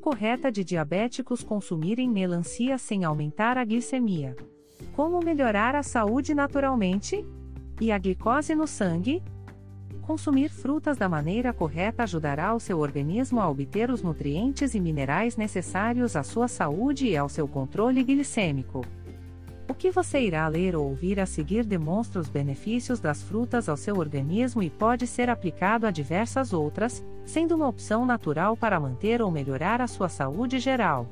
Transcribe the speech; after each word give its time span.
Correta 0.00 0.50
de 0.50 0.64
diabéticos 0.64 1.44
consumirem 1.44 2.08
melancia 2.08 2.78
sem 2.78 3.04
aumentar 3.04 3.58
a 3.58 3.64
glicemia. 3.64 4.34
Como 4.96 5.20
melhorar 5.20 5.76
a 5.76 5.82
saúde 5.82 6.34
naturalmente? 6.34 7.22
E 7.78 7.92
a 7.92 7.98
glicose 7.98 8.54
no 8.54 8.66
sangue? 8.66 9.22
Consumir 10.00 10.48
frutas 10.48 10.96
da 10.96 11.06
maneira 11.06 11.52
correta 11.52 12.02
ajudará 12.02 12.54
o 12.54 12.58
seu 12.58 12.78
organismo 12.78 13.40
a 13.40 13.48
obter 13.48 13.90
os 13.90 14.02
nutrientes 14.02 14.74
e 14.74 14.80
minerais 14.80 15.36
necessários 15.36 16.16
à 16.16 16.22
sua 16.22 16.48
saúde 16.48 17.06
e 17.06 17.16
ao 17.16 17.28
seu 17.28 17.46
controle 17.46 18.02
glicêmico. 18.02 18.80
O 19.70 19.74
que 19.74 19.88
você 19.88 20.18
irá 20.18 20.48
ler 20.48 20.74
ou 20.74 20.88
ouvir 20.88 21.20
a 21.20 21.26
seguir 21.26 21.64
demonstra 21.64 22.20
os 22.20 22.28
benefícios 22.28 22.98
das 22.98 23.22
frutas 23.22 23.68
ao 23.68 23.76
seu 23.76 23.98
organismo 23.98 24.64
e 24.64 24.68
pode 24.68 25.06
ser 25.06 25.30
aplicado 25.30 25.86
a 25.86 25.92
diversas 25.92 26.52
outras, 26.52 27.06
sendo 27.24 27.54
uma 27.54 27.68
opção 27.68 28.04
natural 28.04 28.56
para 28.56 28.80
manter 28.80 29.22
ou 29.22 29.30
melhorar 29.30 29.80
a 29.80 29.86
sua 29.86 30.08
saúde 30.08 30.58
geral. 30.58 31.06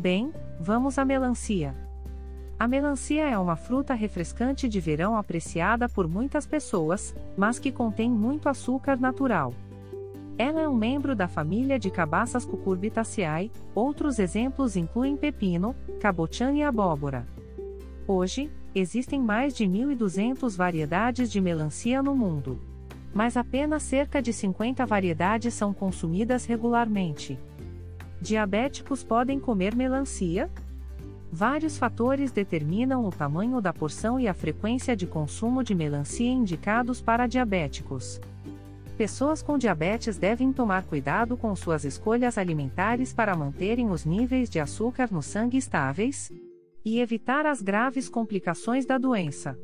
Bem, 0.00 0.32
vamos 0.58 0.98
à 0.98 1.04
melancia. 1.04 1.76
A 2.58 2.66
melancia 2.66 3.30
é 3.30 3.38
uma 3.38 3.54
fruta 3.54 3.94
refrescante 3.94 4.68
de 4.68 4.80
verão 4.80 5.16
apreciada 5.16 5.88
por 5.88 6.08
muitas 6.08 6.44
pessoas, 6.44 7.14
mas 7.36 7.60
que 7.60 7.70
contém 7.70 8.10
muito 8.10 8.48
açúcar 8.48 8.98
natural. 8.98 9.54
Ela 10.36 10.62
é 10.62 10.68
um 10.68 10.74
membro 10.74 11.14
da 11.14 11.28
família 11.28 11.78
de 11.78 11.88
cabaças 11.88 12.44
Cucurbitaceae, 12.44 13.52
outros 13.76 14.18
exemplos 14.18 14.74
incluem 14.74 15.16
pepino, 15.16 15.72
cabotiã 16.00 16.50
e 16.52 16.64
abóbora. 16.64 17.24
Hoje, 18.06 18.50
existem 18.74 19.20
mais 19.20 19.54
de 19.54 19.64
1.200 19.64 20.56
variedades 20.56 21.30
de 21.30 21.40
melancia 21.40 22.02
no 22.02 22.14
mundo. 22.16 22.60
Mas 23.14 23.36
apenas 23.36 23.82
cerca 23.82 24.20
de 24.20 24.32
50 24.32 24.84
variedades 24.86 25.54
são 25.54 25.72
consumidas 25.72 26.44
regularmente. 26.44 27.38
Diabéticos 28.20 29.04
podem 29.04 29.38
comer 29.38 29.74
melancia? 29.74 30.50
Vários 31.30 31.78
fatores 31.78 32.30
determinam 32.30 33.06
o 33.06 33.10
tamanho 33.10 33.60
da 33.60 33.72
porção 33.72 34.18
e 34.18 34.28
a 34.28 34.34
frequência 34.34 34.96
de 34.96 35.06
consumo 35.06 35.62
de 35.62 35.74
melancia 35.74 36.30
indicados 36.30 37.00
para 37.00 37.26
diabéticos. 37.26 38.20
Pessoas 38.98 39.42
com 39.42 39.56
diabetes 39.56 40.18
devem 40.18 40.52
tomar 40.52 40.84
cuidado 40.84 41.36
com 41.36 41.56
suas 41.56 41.84
escolhas 41.84 42.36
alimentares 42.36 43.12
para 43.12 43.34
manterem 43.34 43.90
os 43.90 44.04
níveis 44.04 44.50
de 44.50 44.60
açúcar 44.60 45.08
no 45.10 45.22
sangue 45.22 45.56
estáveis, 45.56 46.30
e 46.84 47.00
evitar 47.00 47.46
as 47.46 47.62
graves 47.62 48.08
complicações 48.08 48.84
da 48.84 48.98
doença. 48.98 49.58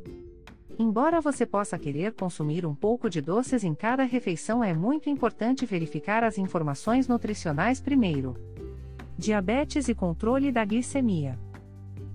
Embora 0.78 1.20
você 1.20 1.44
possa 1.44 1.76
querer 1.76 2.12
consumir 2.12 2.64
um 2.64 2.74
pouco 2.74 3.10
de 3.10 3.20
doces 3.20 3.64
em 3.64 3.74
cada 3.74 4.04
refeição, 4.04 4.62
é 4.62 4.72
muito 4.72 5.10
importante 5.10 5.66
verificar 5.66 6.22
as 6.22 6.38
informações 6.38 7.08
nutricionais 7.08 7.80
primeiro. 7.80 8.36
Diabetes 9.18 9.88
e 9.88 9.94
controle 9.94 10.52
da 10.52 10.64
glicemia. 10.64 11.36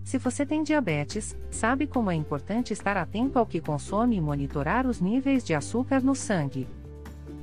Se 0.03 0.17
você 0.17 0.45
tem 0.45 0.63
diabetes, 0.63 1.35
sabe 1.49 1.87
como 1.87 2.09
é 2.09 2.15
importante 2.15 2.71
estar 2.71 2.95
atento 2.95 3.37
ao 3.37 3.45
que 3.45 3.59
consome 3.59 4.15
e 4.15 4.21
monitorar 4.21 4.87
os 4.87 5.01
níveis 5.01 5.43
de 5.43 5.53
açúcar 5.53 6.01
no 6.01 6.15
sangue. 6.15 6.67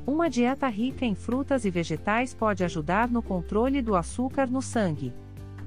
Uma 0.06 0.28
dieta 0.28 0.69
rica 0.69 1.05
em 1.05 1.14
frutas 1.14 1.64
e 1.64 1.70
vegetais 1.70 2.33
pode 2.34 2.64
ajudar 2.64 3.11
no 3.11 3.22
controle 3.22 3.83
do 3.83 3.94
açúcar 3.94 4.47
no 4.47 4.62
sangue. 4.62 5.12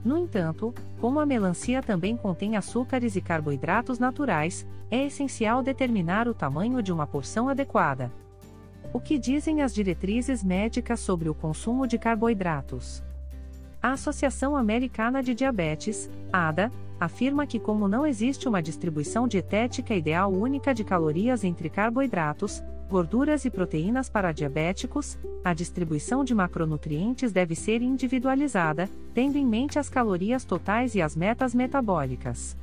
No 0.03 0.17
entanto, 0.17 0.73
como 0.99 1.19
a 1.19 1.25
melancia 1.25 1.81
também 1.81 2.17
contém 2.17 2.57
açúcares 2.57 3.15
e 3.15 3.21
carboidratos 3.21 3.99
naturais, 3.99 4.67
é 4.91 5.05
essencial 5.05 5.63
determinar 5.63 6.27
o 6.27 6.33
tamanho 6.33 6.83
de 6.83 6.91
uma 6.91 7.07
porção 7.07 7.47
adequada. 7.47 8.11
O 8.91 8.99
que 8.99 9.17
dizem 9.17 9.61
as 9.61 9.73
diretrizes 9.73 10.43
médicas 10.43 10.99
sobre 10.99 11.29
o 11.29 11.33
consumo 11.33 11.87
de 11.87 11.97
carboidratos? 11.97 13.01
A 13.81 13.93
Associação 13.93 14.55
Americana 14.55 15.23
de 15.23 15.33
Diabetes, 15.33 16.09
ADA, 16.31 16.71
afirma 17.03 17.45
que, 17.45 17.59
como 17.59 17.87
não 17.87 18.05
existe 18.05 18.47
uma 18.47 18.61
distribuição 18.61 19.27
dietética 19.27 19.93
ideal 19.95 20.31
única 20.31 20.73
de 20.73 20.83
calorias 20.83 21.43
entre 21.43 21.69
carboidratos, 21.69 22.63
gorduras 22.89 23.43
e 23.45 23.49
proteínas 23.49 24.09
para 24.09 24.31
diabéticos, 24.31 25.17
a 25.43 25.53
distribuição 25.53 26.23
de 26.23 26.35
macronutrientes 26.35 27.31
deve 27.31 27.55
ser 27.55 27.81
individualizada, 27.81 28.89
tendo 29.13 29.37
em 29.37 29.45
mente 29.45 29.79
as 29.79 29.89
calorias 29.89 30.45
totais 30.45 30.93
e 30.95 31.01
as 31.01 31.15
metas 31.15 31.55
metabólicas. 31.55 32.55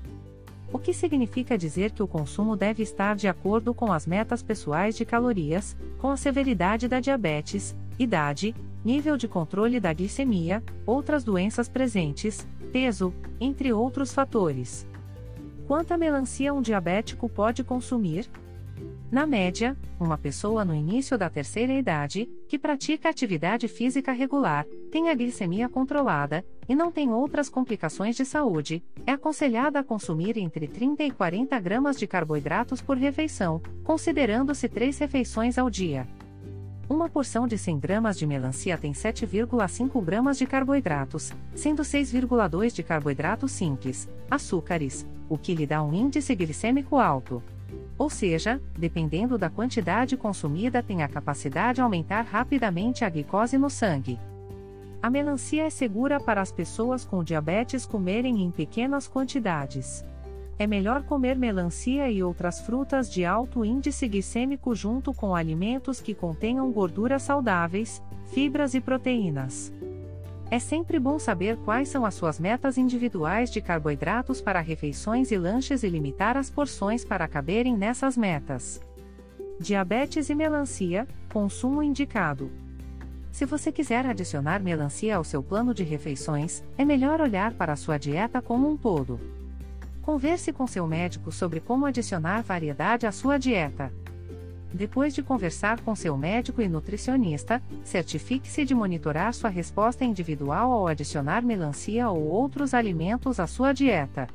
O 0.72 0.78
que 0.78 0.92
significa 0.92 1.58
dizer 1.58 1.90
que 1.90 2.02
o 2.02 2.06
consumo 2.06 2.54
deve 2.54 2.82
estar 2.82 3.16
de 3.16 3.26
acordo 3.26 3.74
com 3.74 3.92
as 3.92 4.06
metas 4.06 4.40
pessoais 4.40 4.96
de 4.96 5.04
calorias, 5.04 5.76
com 5.98 6.10
a 6.10 6.16
severidade 6.16 6.86
da 6.86 7.00
diabetes, 7.00 7.74
idade, 7.98 8.54
nível 8.84 9.16
de 9.16 9.26
controle 9.26 9.80
da 9.80 9.92
glicemia, 9.92 10.62
outras 10.86 11.24
doenças 11.24 11.68
presentes, 11.68 12.46
peso, 12.70 13.12
entre 13.40 13.72
outros 13.72 14.12
fatores. 14.14 14.86
Quanta 15.66 15.96
melancia 15.96 16.52
um 16.52 16.62
diabético 16.62 17.28
pode 17.28 17.62
consumir? 17.62 18.28
Na 19.10 19.26
média, 19.26 19.76
uma 19.98 20.16
pessoa 20.16 20.64
no 20.64 20.72
início 20.72 21.18
da 21.18 21.28
terceira 21.28 21.72
idade, 21.72 22.30
que 22.48 22.58
pratica 22.58 23.08
atividade 23.08 23.66
física 23.66 24.12
regular, 24.12 24.64
tem 24.90 25.10
a 25.10 25.14
glicemia 25.14 25.68
controlada 25.68 26.44
e 26.68 26.76
não 26.76 26.92
tem 26.92 27.10
outras 27.10 27.48
complicações 27.48 28.14
de 28.14 28.24
saúde, 28.24 28.84
é 29.04 29.12
aconselhada 29.12 29.80
a 29.80 29.84
consumir 29.84 30.38
entre 30.38 30.68
30 30.68 31.02
e 31.02 31.10
40 31.10 31.58
gramas 31.58 31.98
de 31.98 32.06
carboidratos 32.06 32.80
por 32.80 32.96
refeição, 32.96 33.60
considerando-se 33.82 34.68
três 34.68 34.96
refeições 34.98 35.58
ao 35.58 35.68
dia. 35.68 36.06
Uma 36.90 37.08
porção 37.08 37.46
de 37.46 37.56
100 37.56 37.78
gramas 37.78 38.18
de 38.18 38.26
melancia 38.26 38.76
tem 38.76 38.92
7,5 38.92 40.04
gramas 40.04 40.36
de 40.36 40.44
carboidratos, 40.44 41.32
sendo 41.54 41.82
6,2 41.82 42.74
de 42.74 42.82
carboidratos 42.82 43.52
simples, 43.52 44.08
açúcares, 44.28 45.06
o 45.28 45.38
que 45.38 45.54
lhe 45.54 45.66
dá 45.66 45.82
um 45.82 45.94
índice 45.94 46.34
glicêmico 46.34 46.96
alto 46.96 47.42
ou 48.00 48.08
seja, 48.08 48.58
dependendo 48.78 49.36
da 49.36 49.50
quantidade 49.50 50.16
consumida, 50.16 50.82
tem 50.82 51.02
a 51.02 51.08
capacidade 51.08 51.76
de 51.76 51.80
aumentar 51.82 52.22
rapidamente 52.22 53.04
a 53.04 53.10
glicose 53.10 53.58
no 53.58 53.68
sangue. 53.68 54.18
A 55.02 55.10
melancia 55.10 55.66
é 55.66 55.70
segura 55.70 56.18
para 56.18 56.40
as 56.40 56.50
pessoas 56.50 57.04
com 57.04 57.22
diabetes 57.22 57.84
comerem 57.84 58.42
em 58.42 58.50
pequenas 58.50 59.06
quantidades. 59.06 60.02
É 60.60 60.66
melhor 60.66 61.02
comer 61.04 61.38
melancia 61.38 62.10
e 62.10 62.22
outras 62.22 62.60
frutas 62.60 63.10
de 63.10 63.24
alto 63.24 63.64
índice 63.64 64.06
glicêmico 64.06 64.74
junto 64.74 65.14
com 65.14 65.34
alimentos 65.34 66.02
que 66.02 66.14
contenham 66.14 66.70
gorduras 66.70 67.22
saudáveis, 67.22 68.02
fibras 68.26 68.74
e 68.74 68.80
proteínas. 68.82 69.72
É 70.50 70.58
sempre 70.58 70.98
bom 70.98 71.18
saber 71.18 71.56
quais 71.64 71.88
são 71.88 72.04
as 72.04 72.12
suas 72.12 72.38
metas 72.38 72.76
individuais 72.76 73.50
de 73.50 73.62
carboidratos 73.62 74.42
para 74.42 74.60
refeições 74.60 75.30
e 75.30 75.38
lanches 75.38 75.82
e 75.82 75.88
limitar 75.88 76.36
as 76.36 76.50
porções 76.50 77.06
para 77.06 77.26
caberem 77.26 77.74
nessas 77.74 78.14
metas. 78.14 78.82
Diabetes 79.58 80.28
e 80.28 80.34
melancia, 80.34 81.08
consumo 81.32 81.82
indicado. 81.82 82.50
Se 83.32 83.46
você 83.46 83.72
quiser 83.72 84.04
adicionar 84.04 84.62
melancia 84.62 85.16
ao 85.16 85.24
seu 85.24 85.42
plano 85.42 85.72
de 85.72 85.84
refeições, 85.84 86.62
é 86.76 86.84
melhor 86.84 87.18
olhar 87.18 87.54
para 87.54 87.72
a 87.72 87.76
sua 87.76 87.96
dieta 87.96 88.42
como 88.42 88.68
um 88.68 88.76
todo. 88.76 89.39
Converse 90.02 90.52
com 90.52 90.66
seu 90.66 90.86
médico 90.86 91.30
sobre 91.30 91.60
como 91.60 91.86
adicionar 91.86 92.42
variedade 92.42 93.06
à 93.06 93.12
sua 93.12 93.38
dieta. 93.38 93.92
Depois 94.72 95.14
de 95.14 95.22
conversar 95.22 95.80
com 95.80 95.94
seu 95.94 96.16
médico 96.16 96.62
e 96.62 96.68
nutricionista, 96.68 97.62
certifique-se 97.84 98.64
de 98.64 98.74
monitorar 98.74 99.34
sua 99.34 99.50
resposta 99.50 100.04
individual 100.04 100.72
ao 100.72 100.86
adicionar 100.86 101.42
melancia 101.42 102.08
ou 102.08 102.22
outros 102.28 102.72
alimentos 102.72 103.40
à 103.40 103.46
sua 103.46 103.72
dieta. 103.72 104.28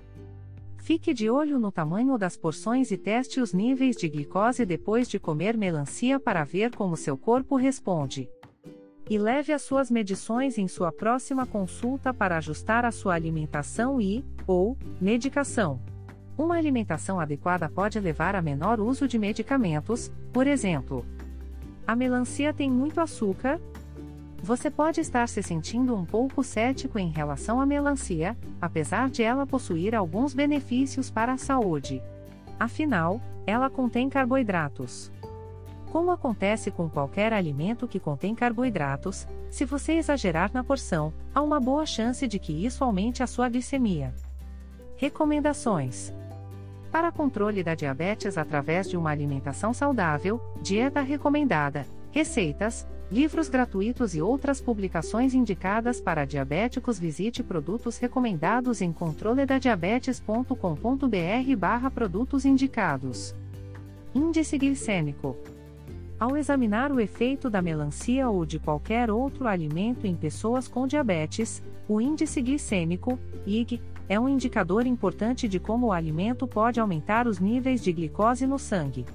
Fique 0.78 1.14
de 1.14 1.30
olho 1.32 1.58
no 1.58 1.72
tamanho 1.72 2.16
das 2.16 2.38
porções 2.38 2.92
e 2.92 2.98
teste 2.98 3.40
os 3.40 3.54
níveis 3.54 3.96
de 3.96 4.08
glicose 4.08 4.66
depois 4.66 5.08
de 5.08 5.18
comer 5.18 5.58
melancia 5.58 6.20
para 6.20 6.44
ver 6.44 6.76
como 6.76 6.96
seu 6.96 7.18
corpo 7.18 7.56
responde. 7.56 8.30
E 9.10 9.18
leve 9.18 9.54
as 9.54 9.62
suas 9.62 9.92
medições 9.92 10.58
em 10.58 10.68
sua 10.68 10.92
próxima 10.92 11.46
consulta 11.46 12.14
para 12.14 12.38
ajustar 12.38 12.86
a 12.86 12.92
sua 12.92 13.14
alimentação 13.14 14.02
e, 14.02 14.26
ou, 14.48 14.78
medicação. 15.00 15.80
Uma 16.38 16.56
alimentação 16.56 17.20
adequada 17.20 17.70
pode 17.70 18.00
levar 18.00 18.36
a 18.36 18.42
menor 18.42 18.80
uso 18.80 19.08
de 19.08 19.18
medicamentos, 19.18 20.12
por 20.34 20.48
exemplo. 20.48 21.06
A 21.88 21.96
melancia 21.96 22.54
tem 22.54 22.70
muito 22.70 23.00
açúcar? 23.00 23.60
Você 24.42 24.70
pode 24.70 25.00
estar 25.00 25.30
se 25.30 25.42
sentindo 25.42 25.96
um 25.96 26.04
pouco 26.04 26.44
cético 26.44 27.00
em 27.00 27.10
relação 27.10 27.62
à 27.62 27.66
melancia, 27.66 28.36
apesar 28.62 29.10
de 29.10 29.24
ela 29.24 29.46
possuir 29.46 29.96
alguns 29.96 30.34
benefícios 30.34 31.10
para 31.10 31.34
a 31.34 31.38
saúde. 31.38 32.02
Afinal, 32.60 33.22
ela 33.48 33.70
contém 33.70 34.10
carboidratos. 34.10 35.12
Como 35.96 36.12
acontece 36.12 36.70
com 36.72 36.90
qualquer 36.90 37.32
alimento 37.32 37.88
que 37.88 38.02
contém 38.02 38.36
carboidratos, 38.36 39.26
se 39.50 39.64
você 39.64 39.94
exagerar 39.94 40.52
na 40.54 40.62
porção, 40.62 41.14
há 41.34 41.42
uma 41.42 41.58
boa 41.58 41.86
chance 41.86 42.28
de 42.28 42.38
que 42.38 42.52
isso 42.52 42.84
aumente 42.84 43.24
a 43.24 43.28
sua 43.28 43.48
glicemia. 43.48 44.14
Recomendações: 44.98 46.12
para 46.92 47.14
controle 47.14 47.64
da 47.64 47.76
diabetes 47.76 48.38
através 48.38 48.90
de 48.90 48.98
uma 48.98 49.10
alimentação 49.10 49.74
saudável, 49.74 50.42
dieta 50.62 51.00
recomendada, 51.00 51.88
receitas, 52.12 52.86
livros 53.10 53.48
gratuitos 53.48 54.16
e 54.16 54.22
outras 54.22 54.60
publicações 54.60 55.34
indicadas 55.34 56.02
para 56.02 56.26
diabéticos. 56.26 57.00
Visite 57.00 57.42
produtos 57.42 57.98
recomendados 57.98 58.82
em 58.82 58.92
controledadiabetes.com.br/barra 58.92 61.90
produtos 61.90 62.44
indicados. 62.44 63.34
Índice 64.14 64.58
glicêmico. 64.58 65.55
Ao 66.18 66.38
examinar 66.38 66.92
o 66.94 67.00
efeito 67.00 67.50
da 67.50 67.62
melancia 67.62 68.30
ou 68.30 68.46
de 68.46 68.58
qualquer 68.58 69.12
outro 69.12 69.48
alimento 69.48 70.08
em 70.08 70.16
pessoas 70.16 70.68
com 70.68 70.88
diabetes, 70.88 71.62
o 71.90 72.00
índice 72.00 72.42
glicêmico, 72.42 73.20
IG, 73.46 73.82
é 74.08 74.20
um 74.20 74.30
indicador 74.30 74.86
importante 74.86 75.48
de 75.48 75.60
como 75.60 75.88
o 75.88 75.92
alimento 75.92 76.48
pode 76.48 76.80
aumentar 76.80 77.28
os 77.28 77.40
níveis 77.40 77.84
de 77.84 77.92
glicose 77.92 78.48
no 78.48 78.58
sangue. 78.58 79.06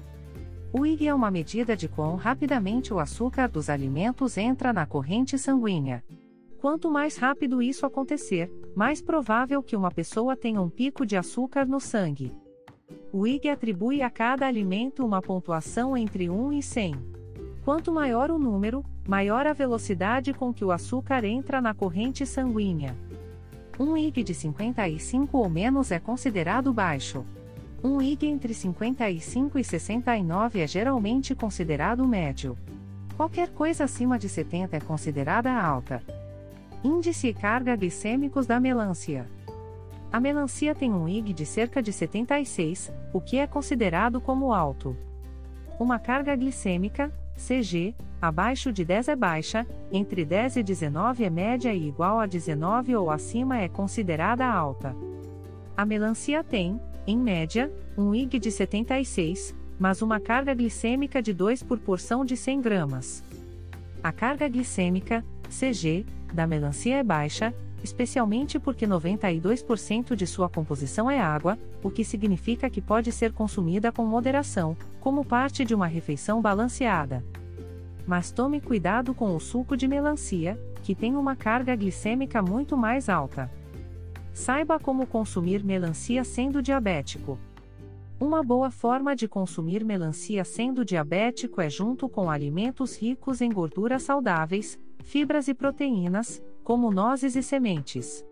O 0.71 0.85
IG 0.85 1.07
é 1.07 1.13
uma 1.13 1.31
medida 1.31 1.75
de 1.75 1.87
quão 1.87 2.15
rapidamente 2.15 2.93
o 2.93 2.99
açúcar 2.99 3.47
dos 3.49 3.69
alimentos 3.69 4.37
entra 4.37 4.71
na 4.71 4.85
corrente 4.85 5.37
sanguínea. 5.39 6.03
Quanto 6.59 6.91
mais 6.91 7.17
rápido 7.17 7.61
isso 7.61 7.85
acontecer, 7.85 8.51
mais 8.75 9.01
provável 9.01 9.63
que 9.63 9.75
uma 9.75 9.89
pessoa 9.89 10.37
tenha 10.37 10.61
um 10.61 10.69
pico 10.69 11.05
de 11.05 11.17
açúcar 11.17 11.65
no 11.65 11.79
sangue. 11.79 12.31
O 13.13 13.27
IG 13.27 13.49
atribui 13.49 14.01
a 14.01 14.09
cada 14.09 14.47
alimento 14.47 15.05
uma 15.05 15.21
pontuação 15.21 15.97
entre 15.97 16.29
1 16.29 16.53
e 16.53 16.63
100. 16.63 16.95
Quanto 17.65 17.91
maior 17.91 18.31
o 18.31 18.39
número, 18.39 18.85
maior 19.05 19.45
a 19.45 19.51
velocidade 19.51 20.33
com 20.33 20.53
que 20.53 20.63
o 20.63 20.71
açúcar 20.71 21.25
entra 21.25 21.59
na 21.59 21.73
corrente 21.73 22.25
sanguínea. 22.25 22.95
Um 23.77 23.97
IG 23.97 24.23
de 24.23 24.33
55 24.33 25.37
ou 25.37 25.49
menos 25.49 25.91
é 25.91 25.99
considerado 25.99 26.71
baixo. 26.71 27.25
Um 27.83 28.01
IG 28.01 28.27
entre 28.27 28.53
55 28.53 29.59
e 29.59 29.63
69 29.63 30.61
é 30.61 30.67
geralmente 30.67 31.35
considerado 31.35 32.07
médio. 32.07 32.57
Qualquer 33.17 33.49
coisa 33.49 33.83
acima 33.83 34.17
de 34.17 34.29
70 34.29 34.77
é 34.77 34.79
considerada 34.79 35.51
alta. 35.51 36.01
Índice 36.81 37.27
e 37.27 37.33
carga 37.33 37.75
glicêmicos 37.75 38.47
da 38.47 38.57
melancia. 38.57 39.27
A 40.11 40.19
melancia 40.19 40.75
tem 40.75 40.91
um 40.91 41.07
IG 41.07 41.31
de 41.31 41.45
cerca 41.45 41.81
de 41.81 41.93
76, 41.93 42.91
o 43.13 43.21
que 43.21 43.37
é 43.37 43.47
considerado 43.47 44.19
como 44.19 44.53
alto. 44.53 44.95
Uma 45.79 45.97
carga 45.97 46.35
glicêmica, 46.35 47.09
CG, 47.37 47.95
abaixo 48.21 48.73
de 48.73 48.83
10 48.83 49.07
é 49.07 49.15
baixa, 49.15 49.65
entre 49.89 50.25
10 50.25 50.57
e 50.57 50.63
19 50.63 51.23
é 51.23 51.29
média 51.29 51.73
e 51.73 51.87
igual 51.87 52.19
a 52.19 52.25
19 52.25 52.93
ou 52.97 53.09
acima 53.09 53.57
é 53.57 53.69
considerada 53.69 54.45
alta. 54.45 54.93
A 55.77 55.85
melancia 55.85 56.43
tem, 56.43 56.79
em 57.07 57.17
média, 57.17 57.71
um 57.97 58.13
IG 58.13 58.37
de 58.37 58.51
76, 58.51 59.55
mas 59.79 60.01
uma 60.01 60.19
carga 60.19 60.53
glicêmica 60.53 61.21
de 61.21 61.33
2 61.33 61.63
por 61.63 61.79
porção 61.79 62.25
de 62.25 62.35
100 62.35 62.61
gramas. 62.61 63.23
A 64.03 64.11
carga 64.11 64.49
glicêmica, 64.49 65.23
CG, 65.47 66.05
da 66.33 66.45
melancia 66.45 66.97
é 66.97 67.03
baixa, 67.03 67.53
especialmente 67.83 68.59
porque 68.59 68.85
92% 68.85 70.15
de 70.15 70.27
sua 70.27 70.49
composição 70.49 71.09
é 71.09 71.19
água, 71.19 71.57
o 71.83 71.89
que 71.89 72.03
significa 72.03 72.69
que 72.69 72.81
pode 72.81 73.11
ser 73.11 73.31
consumida 73.33 73.91
com 73.91 74.05
moderação, 74.05 74.77
como 74.99 75.25
parte 75.25 75.65
de 75.65 75.73
uma 75.73 75.87
refeição 75.87 76.41
balanceada. 76.41 77.23
Mas 78.05 78.31
tome 78.31 78.61
cuidado 78.61 79.13
com 79.13 79.35
o 79.35 79.39
suco 79.39 79.75
de 79.75 79.87
melancia, 79.87 80.59
que 80.83 80.95
tem 80.95 81.15
uma 81.15 81.35
carga 81.35 81.75
glicêmica 81.75 82.41
muito 82.41 82.75
mais 82.75 83.09
alta. 83.09 83.51
Saiba 84.33 84.79
como 84.79 85.05
consumir 85.05 85.63
melancia 85.63 86.23
sendo 86.23 86.61
diabético. 86.61 87.37
Uma 88.19 88.43
boa 88.43 88.69
forma 88.69 89.15
de 89.15 89.27
consumir 89.27 89.83
melancia 89.83 90.43
sendo 90.43 90.85
diabético 90.85 91.59
é 91.59 91.69
junto 91.69 92.07
com 92.07 92.29
alimentos 92.29 92.95
ricos 92.95 93.41
em 93.41 93.49
gorduras 93.49 94.03
saudáveis, 94.03 94.79
fibras 95.03 95.47
e 95.47 95.53
proteínas, 95.53 96.41
como 96.71 96.89
nozes 96.89 97.35
e 97.35 97.43
sementes. 97.43 98.25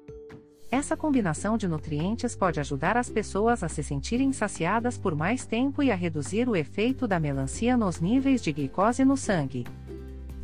Essa 0.72 0.96
combinação 0.96 1.58
de 1.58 1.68
nutrientes 1.68 2.38
pode 2.38 2.58
ajudar 2.58 2.96
as 2.96 3.10
pessoas 3.10 3.66
a 3.66 3.68
se 3.68 3.84
sentirem 3.84 4.32
saciadas 4.32 4.98
por 4.98 5.14
mais 5.14 5.46
tempo 5.46 5.84
e 5.84 5.92
a 5.92 5.96
reduzir 5.96 6.48
o 6.48 6.56
efeito 6.56 7.06
da 7.06 7.20
melancia 7.20 7.76
nos 7.76 8.00
níveis 8.00 8.42
de 8.42 8.54
glicose 8.54 9.04
no 9.04 9.18
sangue. 9.18 9.66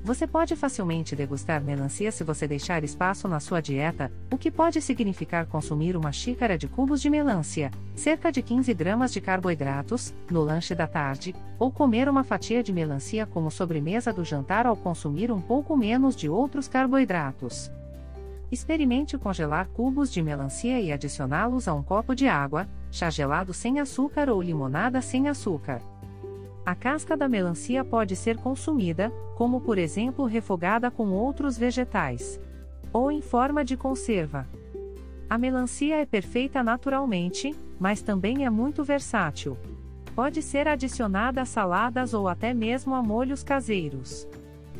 Você 0.03 0.27
pode 0.27 0.57
facilmente 0.57 1.15
degustar 1.15 1.63
melancia 1.63 2.11
se 2.11 2.21
você 2.21 2.45
deixar 2.45 2.83
espaço 2.83 3.29
na 3.29 3.39
sua 3.39 3.61
dieta, 3.61 4.11
o 4.29 4.37
que 4.37 4.51
pode 4.51 4.81
significar 4.81 5.45
consumir 5.45 5.95
uma 5.95 6.11
xícara 6.11 6.57
de 6.57 6.67
cubos 6.67 7.01
de 7.01 7.09
melancia, 7.09 7.71
cerca 7.95 8.29
de 8.29 8.41
15 8.41 8.73
gramas 8.73 9.13
de 9.13 9.21
carboidratos, 9.21 10.13
no 10.29 10.43
lanche 10.43 10.75
da 10.75 10.85
tarde, 10.85 11.33
ou 11.57 11.71
comer 11.71 12.09
uma 12.09 12.25
fatia 12.25 12.61
de 12.61 12.73
melancia 12.73 13.25
como 13.25 13.49
sobremesa 13.49 14.11
do 14.11 14.25
jantar 14.25 14.67
ao 14.67 14.75
consumir 14.75 15.31
um 15.31 15.39
pouco 15.39 15.77
menos 15.77 16.13
de 16.13 16.27
outros 16.27 16.67
carboidratos. 16.67 17.71
Experimente 18.51 19.17
congelar 19.17 19.67
cubos 19.69 20.11
de 20.11 20.21
melancia 20.21 20.79
e 20.79 20.91
adicioná-los 20.91 21.67
a 21.67 21.73
um 21.73 21.81
copo 21.81 22.13
de 22.13 22.27
água, 22.27 22.67
chá 22.91 23.09
gelado 23.09 23.53
sem 23.53 23.79
açúcar 23.79 24.29
ou 24.29 24.41
limonada 24.41 25.01
sem 25.01 25.27
açúcar. 25.27 25.81
A 26.65 26.73
casca 26.73 27.15
da 27.15 27.27
melancia 27.27 27.83
pode 27.83 28.15
ser 28.15 28.37
consumida, 28.37 29.11
como 29.35 29.61
por 29.61 29.77
exemplo 29.77 30.25
refogada 30.25 30.89
com 30.89 31.09
outros 31.09 31.57
vegetais. 31.57 32.39
Ou 32.93 33.11
em 33.11 33.21
forma 33.21 33.63
de 33.63 33.75
conserva. 33.75 34.47
A 35.29 35.37
melancia 35.37 35.97
é 35.97 36.05
perfeita 36.05 36.63
naturalmente, 36.63 37.55
mas 37.79 38.01
também 38.01 38.45
é 38.45 38.49
muito 38.49 38.83
versátil. 38.83 39.57
Pode 40.15 40.41
ser 40.41 40.67
adicionada 40.67 41.41
a 41.41 41.45
saladas 41.45 42.13
ou 42.13 42.27
até 42.27 42.53
mesmo 42.53 42.95
a 42.95 43.03
molhos 43.03 43.43
caseiros. 43.43 44.27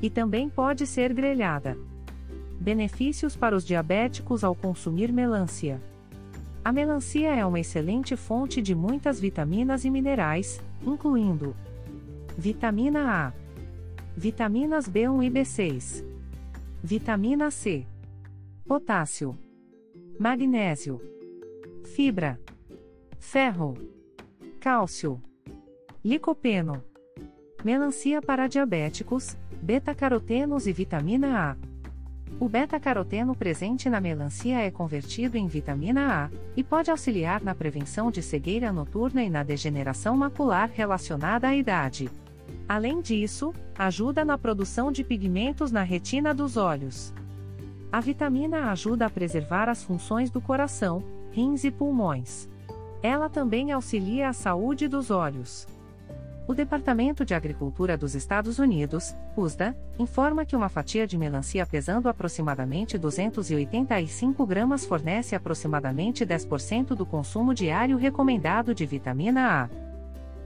E 0.01 0.09
também 0.09 0.47
pode 0.49 0.87
ser 0.87 1.13
grelhada. 1.13 1.77
Benefícios 2.65 3.35
para 3.35 3.55
os 3.55 3.63
diabéticos 3.63 4.43
ao 4.43 4.55
consumir 4.55 5.13
melancia. 5.13 5.79
A 6.63 6.71
melancia 6.71 7.31
é 7.35 7.45
uma 7.45 7.59
excelente 7.59 8.15
fonte 8.15 8.59
de 8.59 8.73
muitas 8.73 9.19
vitaminas 9.19 9.85
e 9.85 9.89
minerais, 9.91 10.59
incluindo 10.81 11.55
Vitamina 12.35 13.27
A. 13.27 13.33
Vitaminas 14.17 14.89
B1 14.89 15.27
e 15.27 15.29
B6. 15.29 16.03
Vitamina 16.83 17.51
C. 17.51 17.85
Potássio. 18.65 19.37
Magnésio. 20.19 20.99
Fibra. 21.93 22.39
Ferro. 23.19 23.75
Cálcio. 24.59 25.21
Licopeno. 26.03 26.83
Melancia 27.63 28.23
para 28.23 28.47
diabéticos, 28.47 29.37
beta-carotenos 29.61 30.65
e 30.65 30.73
vitamina 30.73 31.51
A. 31.51 31.74
O 32.39 32.49
beta-caroteno 32.49 33.33
presente 33.33 33.89
na 33.89 34.01
melancia 34.01 34.59
é 34.59 34.69
convertido 34.69 35.37
em 35.37 35.47
vitamina 35.47 36.25
A 36.25 36.29
e 36.55 36.63
pode 36.63 36.91
auxiliar 36.91 37.41
na 37.41 37.55
prevenção 37.55 38.11
de 38.11 38.21
cegueira 38.21 38.73
noturna 38.73 39.23
e 39.23 39.29
na 39.29 39.41
degeneração 39.41 40.17
macular 40.17 40.69
relacionada 40.73 41.47
à 41.47 41.55
idade. 41.55 42.09
Além 42.67 42.99
disso, 42.99 43.53
ajuda 43.77 44.25
na 44.25 44.37
produção 44.37 44.91
de 44.91 45.03
pigmentos 45.03 45.71
na 45.71 45.83
retina 45.83 46.33
dos 46.33 46.57
olhos. 46.57 47.13
A 47.91 48.01
vitamina 48.01 48.71
ajuda 48.71 49.05
a 49.05 49.09
preservar 49.09 49.69
as 49.69 49.83
funções 49.83 50.29
do 50.29 50.41
coração, 50.41 51.01
rins 51.31 51.63
e 51.63 51.71
pulmões. 51.71 52.49
Ela 53.01 53.29
também 53.29 53.71
auxilia 53.71 54.27
a 54.27 54.33
saúde 54.33 54.87
dos 54.87 55.09
olhos. 55.09 55.67
O 56.47 56.53
Departamento 56.53 57.25
de 57.25 57.33
Agricultura 57.33 57.97
dos 57.97 58.13
Estados 58.13 58.59
Unidos, 58.59 59.15
USDA, 59.35 59.75
informa 59.97 60.45
que 60.45 60.55
uma 60.55 60.69
fatia 60.69 61.07
de 61.07 61.17
melancia 61.17 61.65
pesando 61.65 62.07
aproximadamente 62.07 62.99
285 62.99 64.45
gramas 64.45 64.85
fornece 64.85 65.35
aproximadamente 65.35 66.23
10% 66.23 66.89
do 66.89 67.05
consumo 67.05 67.51
diário 67.51 67.97
recomendado 67.97 68.75
de 68.75 68.85
vitamina 68.85 69.63
A 69.63 69.85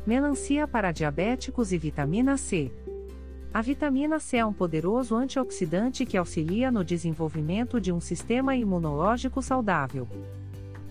melancia 0.08 0.68
para 0.68 0.92
diabéticos 0.92 1.72
e 1.72 1.78
vitamina 1.78 2.38
C. 2.38 2.72
A 3.54 3.62
vitamina 3.62 4.20
C 4.20 4.38
é 4.38 4.46
um 4.46 4.54
poderoso 4.54 5.16
antioxidante 5.16 6.06
que 6.06 6.18
auxilia 6.18 6.72
no 6.72 6.84
desenvolvimento 6.84 7.80
de 7.80 7.92
um 7.92 8.00
sistema 8.00 8.56
imunológico 8.56 9.42
saudável. 9.42 10.08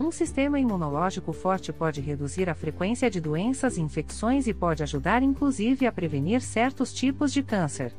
Um 0.00 0.12
sistema 0.12 0.60
imunológico 0.60 1.32
forte 1.32 1.72
pode 1.72 2.00
reduzir 2.00 2.48
a 2.48 2.54
frequência 2.54 3.10
de 3.10 3.20
doenças 3.20 3.76
e 3.76 3.80
infecções 3.80 4.46
e 4.46 4.54
pode 4.54 4.80
ajudar 4.82 5.24
inclusive 5.24 5.86
a 5.86 5.92
prevenir 5.92 6.40
certos 6.40 6.94
tipos 6.94 7.32
de 7.32 7.42
câncer. 7.42 7.92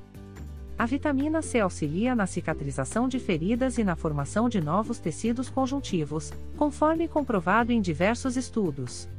A 0.77 0.85
vitamina 0.85 1.41
C 1.41 1.59
auxilia 1.59 2.15
na 2.15 2.25
cicatrização 2.25 3.09
de 3.09 3.19
feridas 3.19 3.77
e 3.77 3.83
na 3.83 3.97
formação 3.97 4.47
de 4.47 4.61
novos 4.61 4.97
tecidos 4.97 5.49
conjuntivos, 5.49 6.31
conforme 6.57 7.05
comprovado 7.05 7.73
em 7.73 7.81
diversos 7.81 8.37
estudos. 8.37 9.09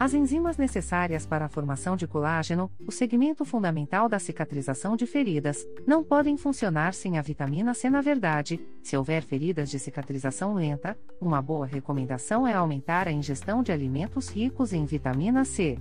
As 0.00 0.14
enzimas 0.14 0.56
necessárias 0.56 1.26
para 1.26 1.44
a 1.44 1.48
formação 1.50 1.94
de 1.94 2.06
colágeno, 2.06 2.70
o 2.86 2.90
segmento 2.90 3.44
fundamental 3.44 4.08
da 4.08 4.18
cicatrização 4.18 4.96
de 4.96 5.04
feridas, 5.04 5.68
não 5.86 6.02
podem 6.02 6.38
funcionar 6.38 6.94
sem 6.94 7.18
a 7.18 7.22
vitamina 7.22 7.74
C. 7.74 7.90
Na 7.90 8.00
verdade, 8.00 8.58
se 8.82 8.96
houver 8.96 9.22
feridas 9.22 9.68
de 9.68 9.78
cicatrização 9.78 10.54
lenta, 10.54 10.96
uma 11.20 11.42
boa 11.42 11.66
recomendação 11.66 12.46
é 12.46 12.54
aumentar 12.54 13.08
a 13.08 13.12
ingestão 13.12 13.62
de 13.62 13.72
alimentos 13.72 14.30
ricos 14.30 14.72
em 14.72 14.86
vitamina 14.86 15.44
C. 15.44 15.78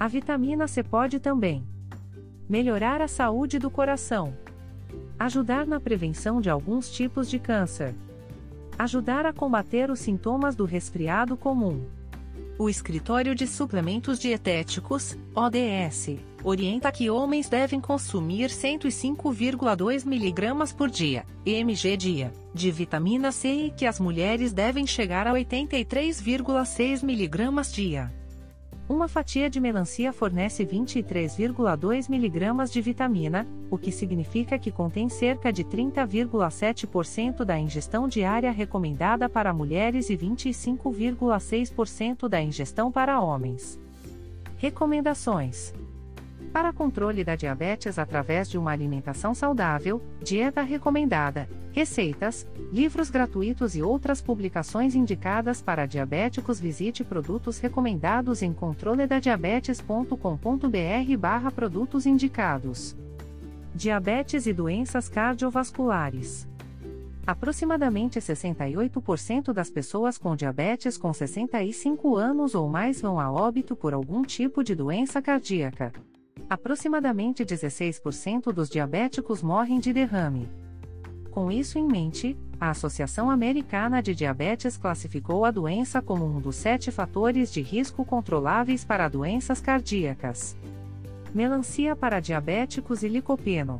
A 0.00 0.08
vitamina 0.08 0.66
C 0.66 0.82
pode 0.82 1.20
também 1.20 1.64
melhorar 2.48 3.00
a 3.00 3.06
saúde 3.06 3.60
do 3.60 3.70
coração, 3.70 4.36
ajudar 5.16 5.64
na 5.64 5.78
prevenção 5.78 6.40
de 6.40 6.50
alguns 6.50 6.90
tipos 6.90 7.30
de 7.30 7.38
câncer, 7.38 7.94
ajudar 8.76 9.24
a 9.24 9.32
combater 9.32 9.92
os 9.92 10.00
sintomas 10.00 10.56
do 10.56 10.64
resfriado 10.64 11.36
comum. 11.36 11.97
O 12.58 12.68
Escritório 12.68 13.36
de 13.36 13.46
Suplementos 13.46 14.18
Dietéticos, 14.18 15.16
ODS, 15.32 16.18
orienta 16.42 16.90
que 16.90 17.08
homens 17.08 17.48
devem 17.48 17.80
consumir 17.80 18.50
105,2 18.50 20.04
mg 20.04 20.74
por 20.74 20.90
dia, 20.90 21.24
mg 21.46 21.96
dia, 21.96 22.32
de 22.52 22.72
vitamina 22.72 23.30
C 23.30 23.66
e 23.66 23.70
que 23.70 23.86
as 23.86 24.00
mulheres 24.00 24.52
devem 24.52 24.88
chegar 24.88 25.28
a 25.28 25.34
83,6 25.34 27.04
mg 27.04 27.72
dia. 27.72 28.17
Uma 28.88 29.06
fatia 29.06 29.50
de 29.50 29.60
melancia 29.60 30.14
fornece 30.14 30.64
23,2 30.64 32.08
mg 32.08 32.72
de 32.72 32.80
vitamina, 32.80 33.46
o 33.70 33.76
que 33.76 33.92
significa 33.92 34.58
que 34.58 34.72
contém 34.72 35.10
cerca 35.10 35.52
de 35.52 35.62
30,7% 35.62 37.44
da 37.44 37.58
ingestão 37.58 38.08
diária 38.08 38.50
recomendada 38.50 39.28
para 39.28 39.52
mulheres 39.52 40.08
e 40.08 40.16
25,6% 40.16 42.30
da 42.30 42.40
ingestão 42.40 42.90
para 42.90 43.20
homens. 43.20 43.78
Recomendações: 44.56 45.74
para 46.58 46.72
controle 46.72 47.22
da 47.22 47.36
diabetes 47.36 48.00
através 48.00 48.50
de 48.50 48.58
uma 48.58 48.72
alimentação 48.72 49.32
saudável, 49.32 50.02
dieta 50.20 50.60
recomendada, 50.60 51.48
receitas, 51.70 52.48
livros 52.72 53.10
gratuitos 53.10 53.76
e 53.76 53.82
outras 53.82 54.20
publicações 54.20 54.96
indicadas 54.96 55.62
para 55.62 55.86
diabéticos, 55.86 56.58
visite 56.58 57.04
produtos 57.04 57.60
recomendados 57.60 58.42
em 58.42 58.52
controledadiabetes.com.br/barra 58.52 61.52
produtos 61.52 62.06
indicados. 62.06 62.96
Diabetes 63.72 64.48
e 64.48 64.52
doenças 64.52 65.08
cardiovasculares. 65.08 66.48
Aproximadamente 67.24 68.18
68% 68.18 69.52
das 69.52 69.70
pessoas 69.70 70.18
com 70.18 70.34
diabetes 70.34 70.98
com 70.98 71.12
65 71.12 72.16
anos 72.16 72.56
ou 72.56 72.68
mais 72.68 73.00
vão 73.00 73.20
a 73.20 73.30
óbito 73.30 73.76
por 73.76 73.94
algum 73.94 74.22
tipo 74.22 74.64
de 74.64 74.74
doença 74.74 75.22
cardíaca. 75.22 75.92
Aproximadamente 76.50 77.44
16% 77.44 78.52
dos 78.52 78.70
diabéticos 78.70 79.42
morrem 79.42 79.78
de 79.78 79.92
derrame. 79.92 80.48
Com 81.30 81.52
isso 81.52 81.78
em 81.78 81.86
mente, 81.86 82.38
a 82.58 82.70
Associação 82.70 83.30
Americana 83.30 84.02
de 84.02 84.14
Diabetes 84.14 84.78
classificou 84.78 85.44
a 85.44 85.50
doença 85.50 86.00
como 86.00 86.24
um 86.24 86.40
dos 86.40 86.56
sete 86.56 86.90
fatores 86.90 87.52
de 87.52 87.60
risco 87.60 88.02
controláveis 88.02 88.82
para 88.82 89.08
doenças 89.08 89.60
cardíacas. 89.60 90.56
Melancia 91.34 91.94
para 91.94 92.18
diabéticos 92.18 93.02
e 93.02 93.08
licopeno. 93.08 93.78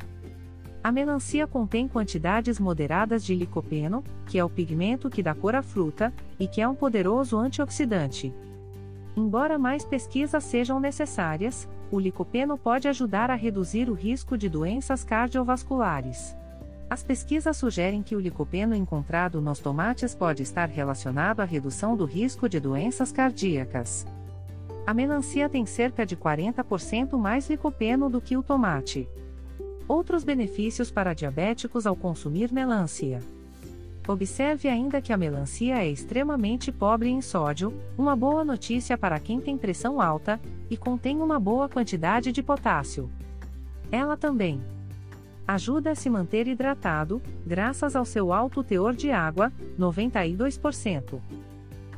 A 0.85 0.93
melancia 0.93 1.47
contém 1.47 1.89
quantidades 1.89 2.61
moderadas 2.61 3.25
de 3.25 3.35
licopeno, 3.35 4.05
que 4.27 4.39
é 4.39 4.45
o 4.45 4.51
pigmento 4.51 5.09
que 5.09 5.23
dá 5.23 5.35
cor 5.35 5.57
à 5.57 5.63
fruta, 5.63 6.13
e 6.39 6.47
que 6.47 6.61
é 6.61 6.69
um 6.69 6.75
poderoso 6.75 7.39
antioxidante. 7.39 8.33
Embora 9.17 9.59
mais 9.59 9.85
pesquisas 9.85 10.45
sejam 10.45 10.79
necessárias, 10.79 11.67
o 11.91 11.99
licopeno 11.99 12.59
pode 12.59 12.87
ajudar 12.89 13.31
a 13.31 13.35
reduzir 13.35 13.89
o 13.89 13.95
risco 13.95 14.37
de 14.37 14.49
doenças 14.49 15.03
cardiovasculares. 15.05 16.37
As 16.91 17.03
pesquisas 17.03 17.57
sugerem 17.57 18.03
que 18.03 18.17
o 18.17 18.21
licopeno 18.21 18.75
encontrado 18.75 19.41
nos 19.41 19.59
tomates 19.59 20.15
pode 20.15 20.43
estar 20.43 20.69
relacionado 20.69 21.41
à 21.41 21.45
redução 21.45 21.97
do 21.97 22.05
risco 22.05 22.49
de 22.49 22.59
doenças 22.59 23.13
cardíacas. 23.13 24.07
A 24.87 24.95
melancia 24.95 25.49
tem 25.51 25.67
cerca 25.67 26.07
de 26.07 26.17
40% 26.17 27.19
mais 27.19 27.49
licopeno 27.51 28.09
do 28.09 28.23
que 28.23 28.37
o 28.39 28.43
tomate. 28.43 29.07
Outros 29.87 30.25
benefícios 30.25 30.91
para 30.91 31.13
diabéticos 31.13 31.87
ao 31.87 31.95
consumir 31.95 32.51
melancia. 32.51 33.21
Observe 34.09 34.69
ainda 34.69 35.03
que 35.03 35.13
a 35.13 35.19
melancia 35.19 35.85
é 35.85 35.91
extremamente 35.91 36.73
pobre 36.73 37.11
em 37.11 37.21
sódio, 37.21 37.79
uma 37.97 38.17
boa 38.17 38.43
notícia 38.43 38.97
para 38.97 39.21
quem 39.21 39.39
tem 39.39 39.59
pressão 39.59 40.01
alta, 40.01 40.41
e 40.71 40.79
contém 40.79 41.21
uma 41.21 41.39
boa 41.39 41.69
quantidade 41.69 42.33
de 42.33 42.43
potássio. 42.43 43.11
Ela 43.93 44.17
também 44.17 44.63
ajuda 45.47 45.91
a 45.91 45.95
se 45.95 46.09
manter 46.09 46.49
hidratado, 46.49 47.21
graças 47.47 47.95
ao 47.95 48.05
seu 48.07 48.33
alto 48.33 48.65
teor 48.65 48.95
de 48.95 49.11
água, 49.11 49.53
92%. 49.79 51.21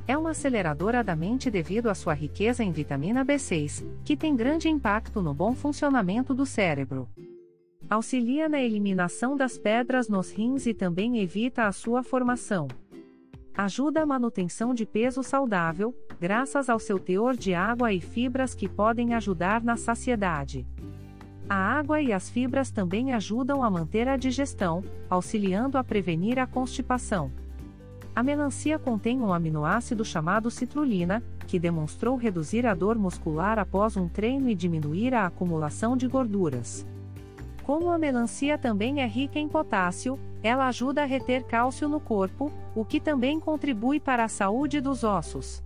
É 0.07 0.19
uma 0.19 0.31
aceleradora 0.31 1.05
da 1.05 1.15
mente 1.15 1.49
devido 1.49 1.89
à 1.89 1.95
sua 1.95 2.15
riqueza 2.15 2.65
em 2.65 2.73
vitamina 2.73 3.25
B6, 3.25 3.85
que 4.05 4.17
tem 4.17 4.35
grande 4.35 4.69
impacto 4.69 5.23
no 5.23 5.33
bom 5.33 5.55
funcionamento 5.55 6.35
do 6.35 6.45
cérebro. 6.45 7.09
Auxilia 7.91 8.49
na 8.49 8.63
eliminação 8.63 9.37
das 9.37 9.59
pedras 9.59 10.09
nos 10.09 10.31
rins 10.31 10.65
e 10.65 10.73
também 10.73 11.19
evita 11.19 11.67
a 11.67 11.73
sua 11.73 12.05
formação. 12.05 12.69
Ajuda 13.53 14.03
a 14.03 14.07
manutenção 14.07 14.73
de 14.73 14.87
peso 14.87 15.25
saudável, 15.25 15.93
graças 16.21 16.71
ao 16.71 16.79
seu 16.79 17.01
teor 17.01 17.37
de 17.37 17.53
água 17.53 17.93
e 17.93 18.01
fibras 18.01 18.55
que 18.55 18.69
podem 18.69 19.13
ajudar 19.15 19.65
na 19.65 19.77
saciedade. 19.77 20.65
A 21.49 21.57
água 21.57 22.01
e 22.01 22.13
as 22.13 22.31
fibras 22.31 22.71
também 22.71 23.13
ajudam 23.13 23.61
a 23.61 23.69
manter 23.69 24.07
a 24.07 24.17
digestão, 24.17 24.85
auxiliando 25.09 25.77
a 25.77 25.83
prevenir 25.83 26.39
a 26.39 26.47
constipação. 26.47 27.33
A 28.15 28.23
melancia 28.23 28.79
contém 28.79 29.21
um 29.21 29.33
aminoácido 29.33 30.05
chamado 30.05 30.49
citrulina, 30.49 31.25
que 31.45 31.59
demonstrou 31.59 32.15
reduzir 32.15 32.69
a 32.69 32.75
dor 32.75 32.97
muscular 32.97 33.59
após 33.59 33.97
um 33.97 34.07
treino 34.07 34.49
e 34.49 34.55
diminuir 34.55 35.13
a 35.13 35.27
acumulação 35.27 35.97
de 35.97 36.07
gorduras. 36.07 36.87
Como 37.65 37.91
a 37.91 37.99
melancia 37.99 38.59
também 38.59 39.01
é 39.01 39.07
rica 39.07 39.39
em 39.39 39.49
potássio, 39.49 40.19
ela 40.43 40.67
ajuda 40.69 41.03
a 41.03 41.07
reter 41.07 41.45
cálcio 41.45 41.89
no 41.89 42.01
corpo, 42.01 42.51
o 42.75 42.85
que 42.85 42.99
também 42.99 43.39
contribui 43.39 44.01
para 44.01 44.25
a 44.25 44.29
saúde 44.29 44.81
dos 44.81 45.05
ossos. 45.05 45.63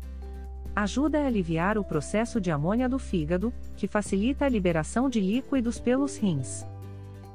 Ajuda 0.75 1.21
a 1.21 1.27
aliviar 1.27 1.79
o 1.79 1.85
processo 1.85 2.41
de 2.41 2.51
amônia 2.51 2.89
do 2.89 2.99
fígado, 2.99 3.53
que 3.77 3.87
facilita 3.87 4.45
a 4.45 4.49
liberação 4.49 5.09
de 5.09 5.21
líquidos 5.21 5.79
pelos 5.79 6.17
rins. 6.17 6.67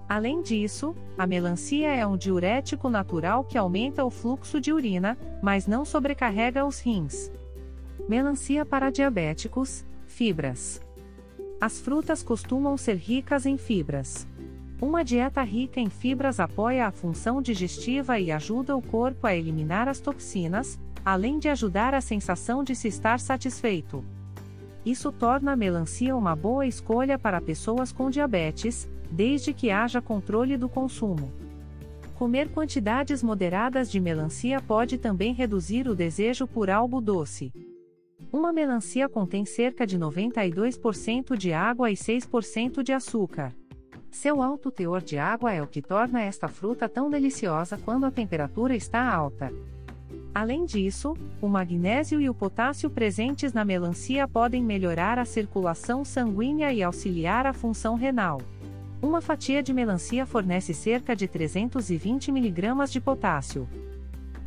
Além 0.09 0.41
disso, 0.41 0.95
a 1.17 1.25
melancia 1.25 1.87
é 1.95 2.05
um 2.05 2.17
diurético 2.17 2.89
natural 2.89 3.43
que 3.43 3.57
aumenta 3.57 4.03
o 4.03 4.09
fluxo 4.09 4.59
de 4.59 4.73
urina, 4.73 5.17
mas 5.41 5.67
não 5.67 5.85
sobrecarrega 5.85 6.65
os 6.65 6.79
rins. 6.79 7.31
Melancia 8.09 8.65
para 8.65 8.89
diabéticos, 8.89 9.85
fibras. 10.07 10.81
As 11.61 11.79
frutas 11.79 12.23
costumam 12.23 12.75
ser 12.75 12.95
ricas 12.95 13.45
em 13.45 13.55
fibras. 13.55 14.27
Uma 14.81 15.03
dieta 15.03 15.43
rica 15.43 15.81
em 15.81 15.89
fibras 15.89 16.39
apoia 16.39 16.87
a 16.87 16.91
função 16.91 17.41
digestiva 17.41 18.17
e 18.17 18.31
ajuda 18.31 18.77
o 18.77 18.81
corpo 18.81 19.27
a 19.27 19.35
eliminar 19.35 19.89
as 19.89 19.99
toxinas, 19.99 20.79
além 21.03 21.37
de 21.37 21.49
ajudar 21.49 21.93
a 21.93 21.99
sensação 21.99 22.63
de 22.63 22.73
se 22.73 22.87
estar 22.87 23.19
satisfeito. 23.19 24.05
Isso 24.85 25.11
torna 25.11 25.51
a 25.51 25.55
melancia 25.57 26.15
uma 26.15 26.33
boa 26.33 26.65
escolha 26.65 27.19
para 27.19 27.41
pessoas 27.41 27.91
com 27.91 28.09
diabetes, 28.09 28.89
desde 29.11 29.53
que 29.53 29.69
haja 29.69 30.01
controle 30.01 30.55
do 30.55 30.69
consumo. 30.69 31.29
Comer 32.15 32.49
quantidades 32.49 33.21
moderadas 33.21 33.91
de 33.91 33.99
melancia 33.99 34.61
pode 34.61 34.97
também 34.97 35.33
reduzir 35.33 35.89
o 35.89 35.95
desejo 35.95 36.47
por 36.47 36.69
algo 36.69 37.01
doce. 37.01 37.51
Uma 38.31 38.53
melancia 38.53 39.09
contém 39.09 39.43
cerca 39.43 39.85
de 39.85 39.99
92% 39.99 41.35
de 41.35 41.51
água 41.51 41.91
e 41.91 41.95
6% 41.95 42.81
de 42.81 42.93
açúcar. 42.93 43.53
Seu 44.11 44.41
alto 44.41 44.71
teor 44.71 45.01
de 45.01 45.17
água 45.17 45.53
é 45.53 45.61
o 45.61 45.67
que 45.67 45.81
torna 45.81 46.21
esta 46.21 46.47
fruta 46.47 46.89
tão 46.89 47.09
deliciosa 47.09 47.77
quando 47.77 48.05
a 48.05 48.11
temperatura 48.11 48.75
está 48.75 49.07
alta. 49.07 49.53
Além 50.33 50.65
disso, 50.65 51.15
o 51.41 51.47
magnésio 51.47 52.19
e 52.19 52.29
o 52.29 52.33
potássio 52.33 52.89
presentes 52.89 53.53
na 53.53 53.63
melancia 53.63 54.27
podem 54.27 54.63
melhorar 54.63 55.19
a 55.19 55.25
circulação 55.25 56.03
sanguínea 56.03 56.73
e 56.73 56.81
auxiliar 56.81 57.45
a 57.45 57.53
função 57.53 57.95
renal. 57.95 58.41
Uma 59.01 59.21
fatia 59.21 59.63
de 59.63 59.73
melancia 59.73 60.25
fornece 60.25 60.73
cerca 60.73 61.15
de 61.15 61.27
320 61.27 62.29
mg 62.29 62.89
de 62.89 62.99
potássio. 62.99 63.67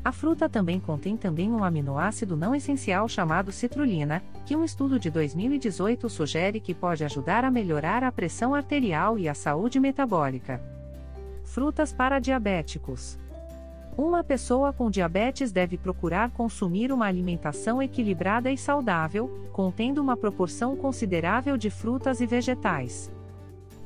A 0.04 0.10
fruta 0.10 0.48
também 0.48 0.80
contém 0.80 1.16
também 1.16 1.52
um 1.52 1.62
aminoácido 1.62 2.36
não 2.36 2.54
essencial 2.54 3.08
chamado 3.08 3.52
citrulina, 3.52 4.20
que 4.44 4.56
um 4.56 4.64
estudo 4.64 4.98
de 4.98 5.08
2018 5.10 6.08
sugere 6.10 6.58
que 6.58 6.74
pode 6.74 7.04
ajudar 7.04 7.44
a 7.44 7.50
melhorar 7.50 8.02
a 8.02 8.10
pressão 8.10 8.52
arterial 8.52 9.16
e 9.16 9.28
a 9.28 9.34
saúde 9.34 9.78
metabólica. 9.78 10.60
Frutas 11.44 11.92
para 11.92 12.18
diabéticos. 12.18 13.16
Uma 13.96 14.24
pessoa 14.24 14.72
com 14.72 14.90
diabetes 14.90 15.52
deve 15.52 15.76
procurar 15.76 16.30
consumir 16.30 16.90
uma 16.90 17.06
alimentação 17.06 17.80
equilibrada 17.80 18.50
e 18.50 18.58
saudável, 18.58 19.30
contendo 19.52 20.00
uma 20.00 20.16
proporção 20.16 20.74
considerável 20.74 21.56
de 21.56 21.70
frutas 21.70 22.20
e 22.20 22.26
vegetais. 22.26 23.12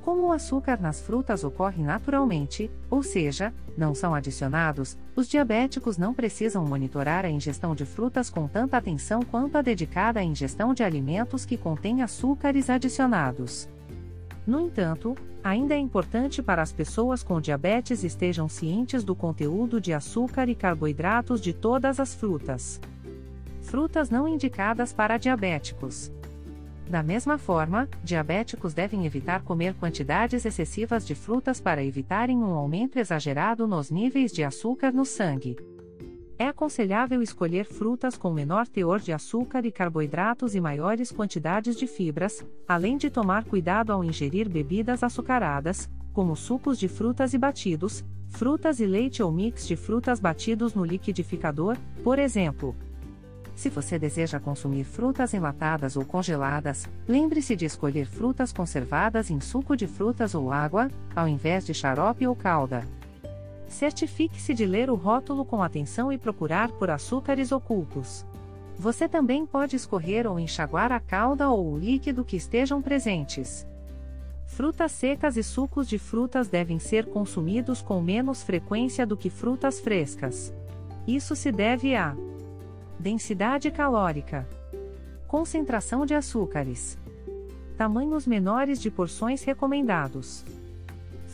Como 0.07 0.29
o 0.29 0.33
açúcar 0.33 0.81
nas 0.81 1.01
frutas 1.01 1.43
ocorre 1.43 1.83
naturalmente, 1.83 2.71
ou 2.89 3.03
seja, 3.03 3.53
não 3.77 3.93
são 3.93 4.15
adicionados, 4.15 4.97
os 5.17 5.29
diabéticos 5.29 5.99
não 5.99 6.15
precisam 6.15 6.65
monitorar 6.65 7.25
a 7.25 7.29
ingestão 7.29 7.75
de 7.75 7.85
frutas 7.85 8.31
com 8.31 8.47
tanta 8.47 8.77
atenção 8.77 9.21
quanto 9.21 9.59
a 9.59 9.63
dedicada 9.63 10.21
à 10.21 10.23
ingestão 10.23 10.73
de 10.73 10.85
alimentos 10.85 11.45
que 11.45 11.57
contêm 11.57 12.03
açúcares 12.03 12.71
adicionados. 12.71 13.69
No 14.47 14.61
entanto, 14.61 15.17
ainda 15.43 15.75
é 15.75 15.79
importante 15.79 16.41
para 16.41 16.63
as 16.63 16.73
pessoas 16.73 17.25
com 17.25 17.41
diabetes 17.41 18.05
estejam 18.05 18.49
cientes 18.49 19.03
do 19.03 19.17
conteúdo 19.17 19.81
de 19.81 19.93
açúcar 19.93 20.49
e 20.49 20.55
carboidratos 20.55 21.41
de 21.41 21.53
todas 21.53 21.99
as 21.99 22.15
frutas. 22.15 22.81
Frutas 23.61 24.09
não 24.09 24.29
indicadas 24.29 24.93
para 24.93 25.19
diabéticos. 25.19 26.13
Da 26.89 27.03
mesma 27.03 27.37
forma, 27.37 27.89
diabéticos 28.05 28.73
devem 28.73 29.07
evitar 29.07 29.43
comer 29.43 29.75
quantidades 29.75 30.45
excessivas 30.45 31.05
de 31.05 31.17
frutas 31.17 31.61
para 31.61 31.85
evitarem 31.85 32.39
um 32.39 32.55
aumento 32.55 32.97
exagerado 32.97 33.67
nos 33.67 33.91
níveis 33.91 34.33
de 34.33 34.45
açúcar 34.45 34.93
no 34.93 35.05
sangue. 35.05 35.57
É 36.39 36.47
aconselhável 36.47 37.23
escolher 37.23 37.65
frutas 37.65 38.17
com 38.17 38.31
menor 38.31 38.69
teor 38.69 39.01
de 39.01 39.13
açúcar 39.13 39.65
e 39.65 39.73
carboidratos 39.73 40.55
e 40.55 40.61
maiores 40.61 41.11
quantidades 41.11 41.77
de 41.77 41.87
fibras, 41.87 42.45
além 42.69 42.97
de 42.97 43.11
tomar 43.11 43.45
cuidado 43.45 43.93
ao 43.93 44.05
ingerir 44.05 44.49
bebidas 44.49 45.03
açucaradas, 45.03 45.91
como 46.13 46.37
sucos 46.37 46.79
de 46.79 46.89
frutas 46.89 47.35
e 47.35 47.39
batidos, 47.39 48.05
frutas 48.29 48.81
e 48.81 48.87
leite 48.87 49.23
ou 49.23 49.33
mix 49.33 49.67
de 49.67 49.77
frutas 49.77 50.21
batidos 50.21 50.75
no 50.75 50.85
liquidificador, 50.85 51.77
por 52.05 52.19
exemplo. 52.19 52.77
Se 53.57 53.71
você 53.71 53.99
deseja 53.99 54.39
consumir 54.39 54.85
frutas 54.85 55.33
enlatadas 55.33 55.97
ou 55.97 56.05
congeladas, 56.05 56.87
lembre-se 57.09 57.57
de 57.57 57.65
escolher 57.65 58.07
frutas 58.07 58.53
conservadas 58.53 59.31
em 59.31 59.41
suco 59.41 59.75
de 59.75 59.87
frutas 59.87 60.35
ou 60.35 60.53
água, 60.53 60.91
ao 61.15 61.27
invés 61.27 61.65
de 61.65 61.73
xarope 61.73 62.27
ou 62.27 62.37
calda. 62.37 62.87
Certifique-se 63.67 64.53
de 64.53 64.67
ler 64.67 64.91
o 64.91 64.95
rótulo 64.95 65.43
com 65.43 65.63
atenção 65.63 66.13
e 66.13 66.19
procurar 66.19 66.71
por 66.73 66.91
açúcares 66.91 67.51
ocultos. 67.51 68.27
Você 68.79 69.09
também 69.09 69.47
pode 69.47 69.75
escorrer 69.75 70.31
ou 70.31 70.39
enxaguar 70.39 70.93
a 70.93 71.01
calda 71.01 71.49
ou 71.49 71.73
o 71.73 71.79
líquido 71.79 72.27
que 72.27 72.37
estejam 72.37 72.83
presentes. 72.83 73.67
Frutas 74.45 74.93
secas 74.93 75.39
e 75.39 75.43
sucos 75.43 75.89
de 75.89 75.99
frutas 75.99 76.47
devem 76.49 76.79
ser 76.79 77.07
consumidos 77.07 77.81
com 77.81 78.03
menos 78.03 78.43
frequência 78.43 79.07
do 79.07 79.17
que 79.17 79.31
frutas 79.31 79.81
frescas. 79.81 80.53
Isso 81.07 81.35
se 81.35 81.51
deve 81.51 81.97
a 81.97 82.15
densidade 82.99 83.71
calórica, 83.71 84.49
concentração 85.27 86.07
de 86.07 86.15
açúcares, 86.15 86.99
tamanhos 87.77 88.27
menores 88.27 88.81
de 88.81 88.91
porções 88.91 89.43
recomendados 89.45 90.45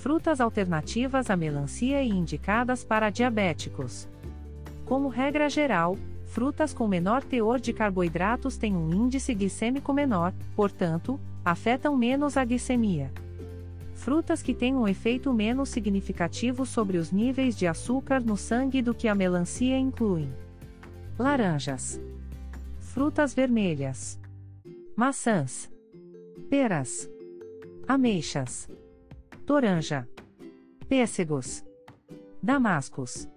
frutas 0.03 0.41
alternativas 0.41 1.31
à 1.31 1.37
melancia 1.37 2.03
e 2.03 2.09
indicadas 2.09 2.83
para 2.83 3.09
diabéticos. 3.09 4.09
Como 4.85 5.07
regra 5.07 5.49
geral, 5.49 5.97
frutas 6.27 6.75
com 6.75 6.89
menor 6.89 7.23
teor 7.23 7.61
de 7.61 7.73
carboidratos 7.73 8.57
têm 8.57 8.77
um 8.77 8.93
índice 8.93 9.33
glicêmico 9.33 9.93
menor, 9.93 10.35
portanto, 10.57 11.21
afetam 11.45 11.97
menos 11.97 12.37
a 12.37 12.45
glicemia. 12.45 13.13
Frutas 13.95 14.43
que 14.43 14.53
têm 14.53 14.75
um 14.75 14.89
efeito 14.89 15.33
menos 15.33 15.69
significativo 15.69 16.67
sobre 16.67 16.99
os 16.99 17.13
níveis 17.13 17.57
de 17.57 17.69
açúcar 17.69 18.21
no 18.21 18.37
sangue 18.37 18.83
do 18.83 18.93
que 18.93 19.07
a 19.07 19.15
melancia 19.15 19.79
incluem: 19.79 20.29
laranjas, 21.19 22.01
frutas 22.79 23.35
vermelhas, 23.35 24.21
maçãs, 24.97 25.71
peras, 26.49 27.09
ameixas 27.87 28.69
toranja, 29.53 30.09
pêssegos, 30.89 31.65
damascos. 32.43 33.29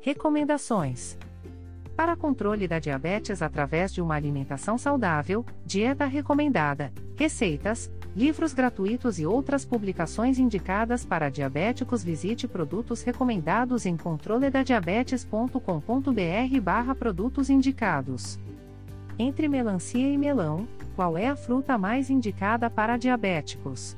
Recomendações: 0.00 1.16
Para 1.96 2.16
controle 2.16 2.66
da 2.66 2.78
diabetes 2.78 3.42
através 3.42 3.92
de 3.92 4.00
uma 4.00 4.14
alimentação 4.14 4.78
saudável, 4.78 5.44
dieta 5.64 6.06
recomendada, 6.06 6.92
receitas, 7.16 7.90
livros 8.16 8.52
gratuitos 8.54 9.18
e 9.18 9.26
outras 9.26 9.66
publicações 9.66 10.38
indicadas 10.38 11.04
para 11.04 11.28
diabéticos, 11.28 12.02
visite 12.02 12.48
produtos 12.48 13.02
recomendados 13.02 13.84
em 13.84 13.94
controledadiabetes.com.br/barra 13.94 16.94
produtos 16.94 17.50
indicados. 17.50 18.38
Entre 19.18 19.48
melancia 19.48 20.10
e 20.10 20.16
melão, 20.16 20.66
qual 20.94 21.18
é 21.18 21.28
a 21.28 21.36
fruta 21.36 21.76
mais 21.76 22.08
indicada 22.08 22.70
para 22.70 22.96
diabéticos? 22.96 23.94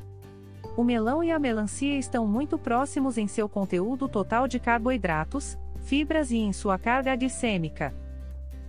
O 0.77 0.83
melão 0.83 1.23
e 1.23 1.31
a 1.31 1.39
melancia 1.39 1.97
estão 1.97 2.27
muito 2.27 2.59
próximos 2.59 3.17
em 3.19 3.29
seu 3.29 3.49
conteúdo 3.49 4.09
total 4.09 4.49
de 4.49 4.59
carboidratos, 4.59 5.57
fibras 5.83 6.33
e 6.33 6.39
em 6.39 6.53
sua 6.53 6.77
carga 6.77 7.15
glicêmica. 7.15 7.95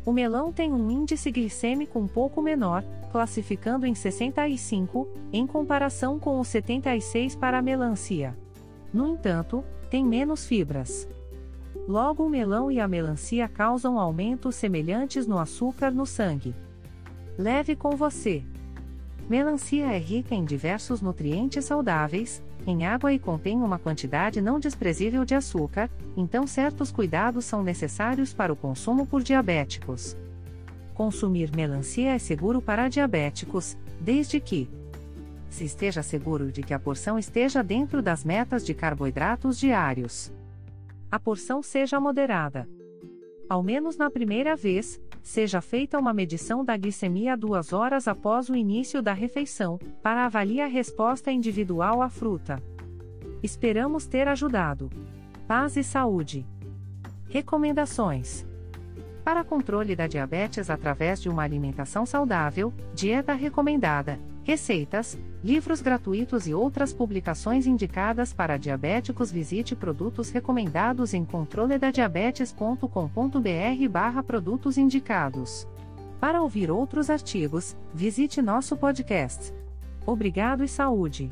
O 0.06 0.12
melão 0.12 0.52
tem 0.52 0.72
um 0.72 0.90
índice 0.90 1.32
glicêmico 1.32 2.00
um 2.00 2.08
pouco 2.08 2.42
menor, 2.42 2.84
classificando 3.12 3.86
em 3.86 3.94
65, 3.94 5.08
em 5.32 5.46
comparação 5.46 6.20
com 6.20 6.40
os 6.40 6.48
76 6.48 7.36
para 7.36 7.60
a 7.60 7.62
melancia. 7.62 8.38
No 8.94 9.08
entanto, 9.08 9.64
tem 9.90 10.06
menos 10.06 10.46
fibras. 10.46 11.08
Logo, 11.88 12.26
o 12.26 12.30
melão 12.30 12.72
e 12.72 12.80
a 12.80 12.88
melancia 12.88 13.48
causam 13.48 14.00
aumentos 14.00 14.56
semelhantes 14.56 15.26
no 15.26 15.40
açúcar 15.40 15.92
no 15.92 16.06
sangue. 16.06 16.56
Leve 17.38 17.76
com 17.76 17.96
você. 17.96 18.44
Melancia 19.30 19.86
é 19.88 19.98
rica 19.98 20.34
em 20.34 20.44
diversos 20.44 21.02
nutrientes 21.02 21.66
saudáveis, 21.66 22.44
em 22.66 22.86
água 22.86 23.14
e 23.14 23.20
contém 23.20 23.58
uma 23.58 23.80
quantidade 23.80 24.42
não 24.42 24.60
desprezível 24.60 25.26
de 25.26 25.36
açúcar, 25.36 25.90
então 26.16 26.46
certos 26.46 26.92
cuidados 26.92 27.46
são 27.46 27.64
necessários 27.64 28.34
para 28.34 28.54
o 28.54 28.56
consumo 28.56 29.06
por 29.06 29.24
diabéticos. 29.24 30.18
Consumir 30.94 31.50
melancia 31.56 32.14
é 32.14 32.20
seguro 32.20 32.62
para 32.62 32.90
diabéticos, 32.90 33.78
desde 34.00 34.40
que 34.40 34.70
se 35.50 35.64
esteja 35.64 36.04
seguro 36.04 36.52
de 36.52 36.62
que 36.62 36.74
a 36.74 36.80
porção 36.80 37.18
esteja 37.18 37.64
dentro 37.64 38.02
das 38.02 38.24
metas 38.24 38.66
de 38.66 38.74
carboidratos 38.74 39.58
diários. 39.58 40.32
A 41.12 41.20
porção 41.20 41.64
seja 41.64 42.00
moderada. 42.00 42.70
Ao 43.50 43.64
menos 43.64 43.98
na 43.98 44.12
primeira 44.12 44.56
vez, 44.56 45.02
seja 45.30 45.62
feita 45.62 46.00
uma 46.00 46.12
medição 46.12 46.66
da 46.66 46.76
glicemia 46.76 47.38
duas 47.38 47.72
horas 47.72 48.08
após 48.08 48.50
o 48.50 48.56
início 48.56 49.00
da 49.00 49.14
refeição, 49.14 49.80
para 50.02 50.26
avaliar 50.26 50.68
a 50.68 50.72
resposta 50.72 51.32
individual 51.32 52.02
à 52.02 52.10
fruta. 52.10 52.62
Esperamos 53.44 54.08
ter 54.08 54.28
ajudado. 54.28 54.90
Paz 55.48 55.78
e 55.78 55.84
saúde. 55.84 56.48
Recomendações: 57.30 58.44
Para 59.24 59.44
controle 59.44 59.96
da 59.96 60.08
diabetes 60.08 60.68
através 60.68 61.22
de 61.22 61.30
uma 61.30 61.44
alimentação 61.44 62.08
saudável, 62.08 62.74
dieta 62.96 63.34
recomendada 63.34 64.20
receitas, 64.50 65.16
livros 65.44 65.80
gratuitos 65.80 66.48
e 66.48 66.56
outras 66.56 66.92
publicações 66.92 67.68
indicadas 67.68 68.34
para 68.34 68.58
diabéticos. 68.58 69.32
Visite 69.32 69.76
produtos 69.76 70.32
recomendados 70.32 71.14
em 71.14 71.24
controledadiabetes.com.br/barra 71.24 74.24
produtos 74.24 74.80
indicados. 74.80 75.68
Para 76.20 76.42
ouvir 76.42 76.72
outros 76.72 77.12
artigos, 77.12 77.78
visite 77.94 78.42
nosso 78.42 78.76
podcast. 78.76 79.54
Obrigado 80.04 80.64
e 80.64 80.68
saúde! 80.68 81.32